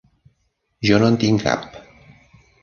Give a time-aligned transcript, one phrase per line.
[0.87, 1.79] I jo no en tinc cap.